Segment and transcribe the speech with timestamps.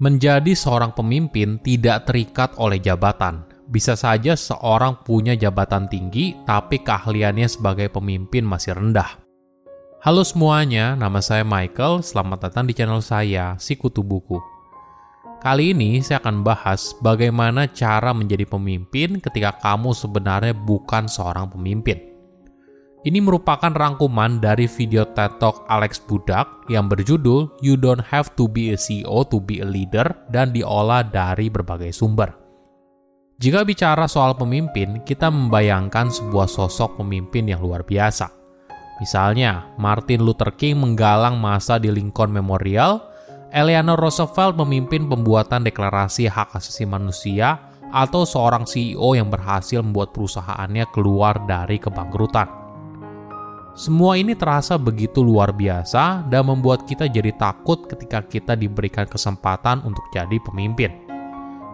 [0.00, 3.44] Menjadi seorang pemimpin tidak terikat oleh jabatan.
[3.68, 9.20] Bisa saja seorang punya jabatan tinggi, tapi keahliannya sebagai pemimpin masih rendah.
[10.00, 12.00] Halo semuanya, nama saya Michael.
[12.00, 14.40] Selamat datang di channel saya, Sikutu Buku.
[15.44, 22.09] Kali ini saya akan bahas bagaimana cara menjadi pemimpin ketika kamu sebenarnya bukan seorang pemimpin.
[23.00, 28.44] Ini merupakan rangkuman dari video TED Talk Alex Budak yang berjudul You Don't Have to
[28.44, 32.28] Be a CEO to Be a Leader dan diolah dari berbagai sumber.
[33.40, 38.28] Jika bicara soal pemimpin, kita membayangkan sebuah sosok pemimpin yang luar biasa.
[39.00, 43.00] Misalnya, Martin Luther King menggalang masa di Lincoln Memorial,
[43.48, 47.64] Eleanor Roosevelt memimpin pembuatan deklarasi hak asasi manusia,
[47.96, 52.59] atau seorang CEO yang berhasil membuat perusahaannya keluar dari kebangkrutan.
[53.70, 59.86] Semua ini terasa begitu luar biasa dan membuat kita jadi takut ketika kita diberikan kesempatan
[59.86, 60.90] untuk jadi pemimpin.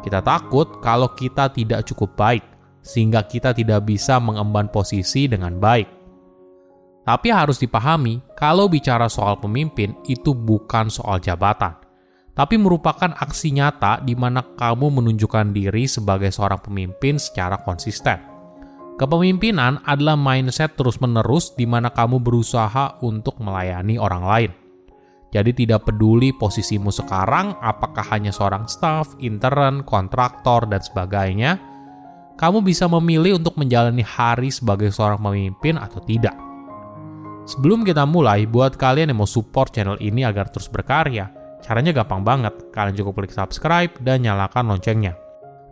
[0.05, 2.45] Kita takut kalau kita tidak cukup baik,
[2.85, 5.89] sehingga kita tidak bisa mengemban posisi dengan baik.
[7.03, 11.75] Tapi harus dipahami, kalau bicara soal pemimpin, itu bukan soal jabatan,
[12.37, 18.36] tapi merupakan aksi nyata di mana kamu menunjukkan diri sebagai seorang pemimpin secara konsisten.
[18.97, 24.53] Kepemimpinan adalah mindset terus-menerus di mana kamu berusaha untuk melayani orang lain.
[25.37, 31.61] Jadi tidak peduli posisimu sekarang, apakah hanya seorang staff, intern, kontraktor, dan sebagainya,
[32.41, 36.33] kamu bisa memilih untuk menjalani hari sebagai seorang pemimpin atau tidak.
[37.45, 41.29] Sebelum kita mulai, buat kalian yang mau support channel ini agar terus berkarya,
[41.61, 42.73] caranya gampang banget.
[42.73, 45.26] Kalian cukup klik subscribe dan nyalakan loncengnya.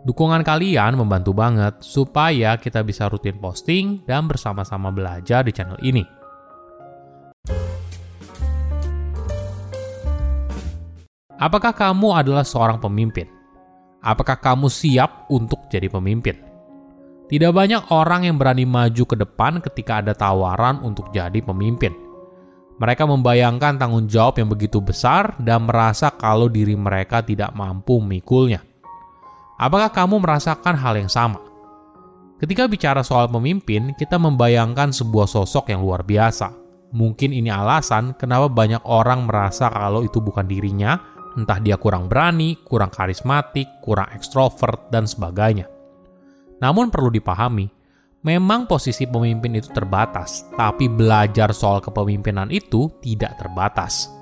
[0.05, 6.05] Dukungan kalian membantu banget supaya kita bisa rutin posting dan bersama-sama belajar di channel ini.
[11.41, 13.25] Apakah kamu adalah seorang pemimpin?
[14.05, 16.37] Apakah kamu siap untuk jadi pemimpin?
[17.25, 21.97] Tidak banyak orang yang berani maju ke depan ketika ada tawaran untuk jadi pemimpin.
[22.77, 28.74] Mereka membayangkan tanggung jawab yang begitu besar dan merasa kalau diri mereka tidak mampu memikulnya.
[29.55, 31.39] Apakah kamu merasakan hal yang sama?
[32.35, 36.51] Ketika bicara soal pemimpin, kita membayangkan sebuah sosok yang luar biasa.
[36.91, 40.99] Mungkin ini alasan kenapa banyak orang merasa kalau itu bukan dirinya,
[41.39, 45.71] entah dia kurang berani, kurang karismatik, kurang ekstrovert, dan sebagainya.
[46.59, 47.71] Namun perlu dipahami,
[48.27, 54.14] memang posisi pemimpin itu terbatas, tapi belajar soal kepemimpinan itu tidak terbatas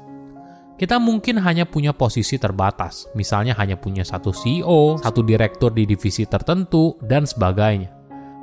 [0.74, 6.26] kita mungkin hanya punya posisi terbatas, misalnya hanya punya satu CEO, satu direktur di divisi
[6.26, 7.94] tertentu, dan sebagainya.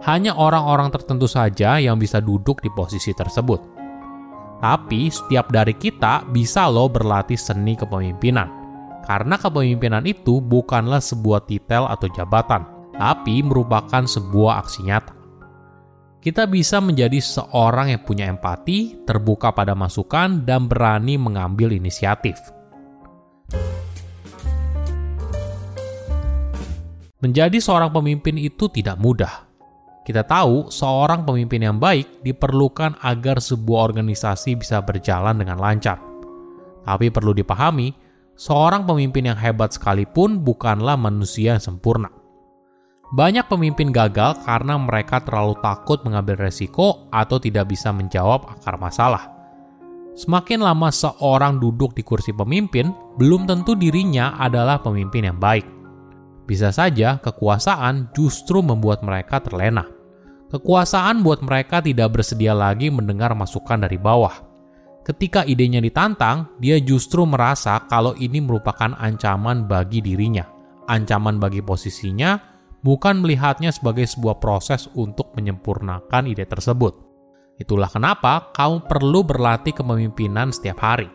[0.06, 3.60] Hanya orang-orang tertentu saja yang bisa duduk di posisi tersebut.
[4.62, 8.48] Tapi setiap dari kita bisa loh berlatih seni kepemimpinan.
[9.04, 12.62] Karena kepemimpinan itu bukanlah sebuah titel atau jabatan,
[12.94, 15.19] tapi merupakan sebuah aksi nyata
[16.20, 22.36] kita bisa menjadi seorang yang punya empati, terbuka pada masukan, dan berani mengambil inisiatif.
[27.24, 29.48] Menjadi seorang pemimpin itu tidak mudah.
[30.04, 36.00] Kita tahu, seorang pemimpin yang baik diperlukan agar sebuah organisasi bisa berjalan dengan lancar.
[36.84, 37.92] Tapi perlu dipahami,
[38.36, 42.19] seorang pemimpin yang hebat sekalipun bukanlah manusia yang sempurna.
[43.10, 49.34] Banyak pemimpin gagal karena mereka terlalu takut mengambil resiko atau tidak bisa menjawab akar masalah.
[50.14, 55.66] Semakin lama seorang duduk di kursi pemimpin, belum tentu dirinya adalah pemimpin yang baik.
[56.46, 59.86] Bisa saja kekuasaan justru membuat mereka terlena.
[60.50, 64.34] Kekuasaan buat mereka tidak bersedia lagi mendengar masukan dari bawah.
[65.06, 70.46] Ketika idenya ditantang, dia justru merasa kalau ini merupakan ancaman bagi dirinya,
[70.90, 72.49] ancaman bagi posisinya,
[72.80, 76.96] bukan melihatnya sebagai sebuah proses untuk menyempurnakan ide tersebut.
[77.60, 81.08] Itulah kenapa kamu perlu berlatih kepemimpinan setiap hari.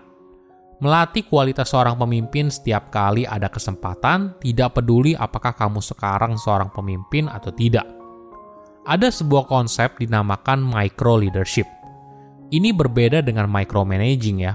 [0.76, 7.32] Melatih kualitas seorang pemimpin setiap kali ada kesempatan, tidak peduli apakah kamu sekarang seorang pemimpin
[7.32, 7.88] atau tidak.
[8.86, 11.66] Ada sebuah konsep dinamakan micro leadership.
[12.54, 14.54] Ini berbeda dengan micromanaging ya,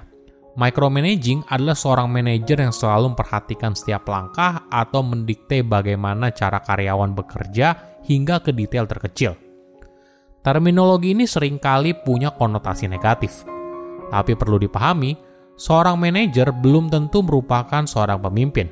[0.60, 7.96] Micromanaging adalah seorang manajer yang selalu memperhatikan setiap langkah atau mendikte bagaimana cara karyawan bekerja
[8.04, 9.40] hingga ke detail terkecil.
[10.44, 13.48] Terminologi ini sering kali punya konotasi negatif.
[14.12, 15.16] Tapi perlu dipahami,
[15.56, 18.68] seorang manajer belum tentu merupakan seorang pemimpin.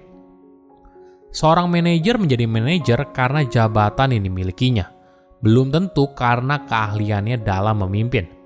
[1.33, 4.93] Seorang manajer menjadi manajer karena jabatan yang dimilikinya,
[5.41, 8.38] belum tentu karena keahliannya dalam memimpin.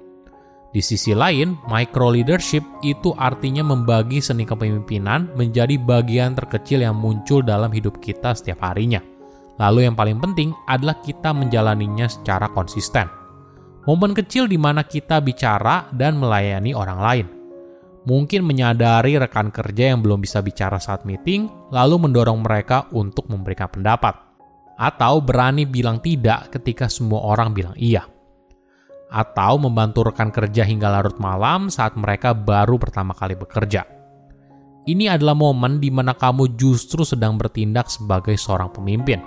[0.72, 7.44] Di sisi lain, micro leadership itu artinya membagi seni kepemimpinan menjadi bagian terkecil yang muncul
[7.44, 9.04] dalam hidup kita setiap harinya.
[9.60, 13.04] Lalu yang paling penting adalah kita menjalaninya secara konsisten.
[13.84, 17.26] Momen kecil di mana kita bicara dan melayani orang lain.
[18.08, 23.68] Mungkin menyadari rekan kerja yang belum bisa bicara saat meeting, lalu mendorong mereka untuk memberikan
[23.68, 24.16] pendapat.
[24.80, 28.08] Atau berani bilang tidak ketika semua orang bilang iya
[29.12, 33.85] atau membantu rekan kerja hingga larut malam saat mereka baru pertama kali bekerja.
[34.82, 39.23] Ini adalah momen di mana kamu justru sedang bertindak sebagai seorang pemimpin.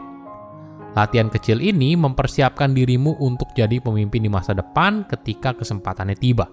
[0.97, 6.47] Latihan kecil ini mempersiapkan dirimu untuk jadi pemimpin di masa depan ketika kesempatannya tiba.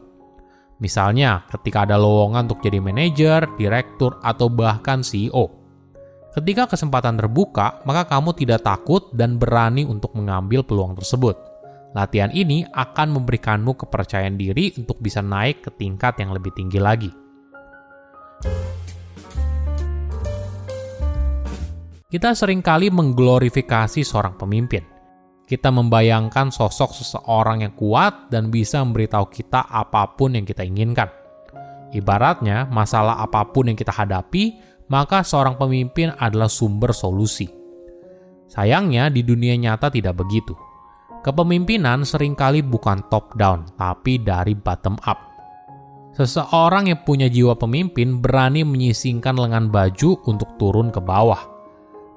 [0.83, 5.47] Misalnya, ketika ada lowongan untuk jadi manajer, direktur, atau bahkan CEO.
[6.35, 11.52] Ketika kesempatan terbuka, maka kamu tidak takut dan berani untuk mengambil peluang tersebut.
[11.93, 17.13] Latihan ini akan memberikanmu kepercayaan diri untuk bisa naik ke tingkat yang lebih tinggi lagi.
[22.09, 24.85] Kita sering kali mengglorifikasi seorang pemimpin.
[25.45, 31.13] Kita membayangkan sosok seseorang yang kuat dan bisa memberitahu kita apa pun yang kita inginkan.
[31.93, 34.57] Ibaratnya, masalah apa pun yang kita hadapi,
[34.89, 37.53] maka seorang pemimpin adalah sumber solusi.
[38.49, 40.72] Sayangnya, di dunia nyata tidak begitu
[41.23, 45.23] Kepemimpinan sering kali bukan top-down, tapi dari bottom-up.
[46.19, 51.39] Seseorang yang punya jiwa pemimpin berani menyisingkan lengan baju untuk turun ke bawah.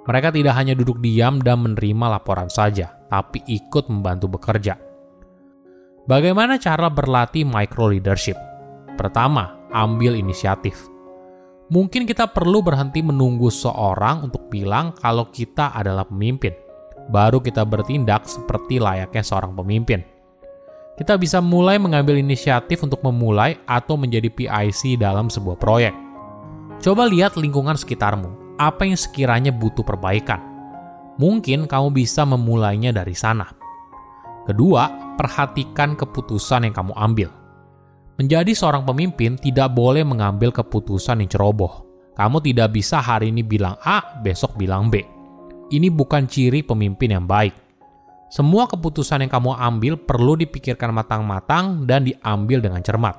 [0.09, 4.73] Mereka tidak hanya duduk diam dan menerima laporan saja, tapi ikut membantu bekerja.
[6.09, 8.41] Bagaimana cara berlatih micro leadership?
[8.97, 10.81] Pertama, ambil inisiatif.
[11.69, 16.64] Mungkin kita perlu berhenti menunggu seorang untuk bilang kalau kita adalah pemimpin
[17.09, 20.01] baru kita bertindak seperti layaknya seorang pemimpin.
[20.95, 25.91] Kita bisa mulai mengambil inisiatif untuk memulai atau menjadi PIC dalam sebuah proyek.
[26.79, 30.39] Coba lihat lingkungan sekitarmu, apa yang sekiranya butuh perbaikan.
[31.19, 33.47] Mungkin kamu bisa memulainya dari sana.
[34.47, 37.29] Kedua, perhatikan keputusan yang kamu ambil.
[38.15, 41.83] Menjadi seorang pemimpin tidak boleh mengambil keputusan yang ceroboh.
[42.15, 45.14] Kamu tidak bisa hari ini bilang A, besok bilang B
[45.73, 47.55] ini bukan ciri pemimpin yang baik.
[48.29, 53.15] Semua keputusan yang kamu ambil perlu dipikirkan matang-matang dan diambil dengan cermat.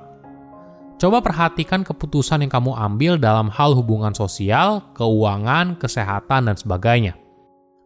[0.97, 7.13] Coba perhatikan keputusan yang kamu ambil dalam hal hubungan sosial, keuangan, kesehatan, dan sebagainya.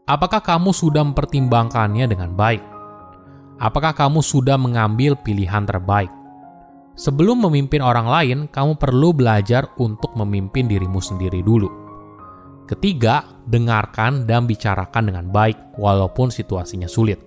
[0.07, 2.63] Apakah kamu sudah mempertimbangkannya dengan baik?
[3.59, 6.09] Apakah kamu sudah mengambil pilihan terbaik?
[6.95, 11.90] Sebelum memimpin orang lain, kamu perlu belajar untuk memimpin dirimu sendiri dulu.
[12.71, 17.19] Ketiga, dengarkan dan bicarakan dengan baik, walaupun situasinya sulit.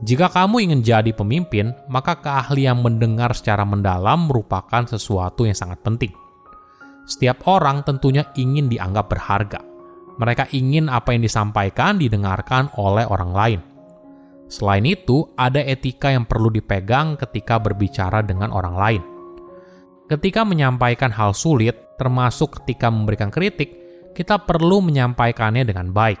[0.00, 6.12] Jika kamu ingin jadi pemimpin, maka keahlian mendengar secara mendalam merupakan sesuatu yang sangat penting.
[7.04, 9.60] Setiap orang tentunya ingin dianggap berharga.
[10.16, 13.60] Mereka ingin apa yang disampaikan didengarkan oleh orang lain.
[14.48, 19.02] Selain itu, ada etika yang perlu dipegang ketika berbicara dengan orang lain.
[20.08, 23.85] Ketika menyampaikan hal sulit, termasuk ketika memberikan kritik,
[24.16, 26.16] kita perlu menyampaikannya dengan baik.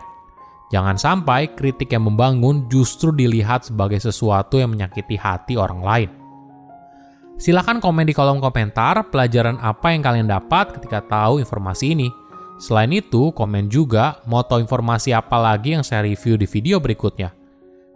[0.68, 6.10] Jangan sampai kritik yang membangun justru dilihat sebagai sesuatu yang menyakiti hati orang lain.
[7.40, 12.08] Silahkan komen di kolom komentar pelajaran apa yang kalian dapat ketika tahu informasi ini.
[12.56, 17.32] Selain itu, komen juga mau tahu informasi apa lagi yang saya review di video berikutnya.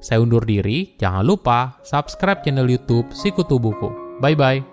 [0.01, 4.21] Saya undur diri, jangan lupa subscribe channel YouTube Sikutu Buku.
[4.21, 4.70] Bye bye.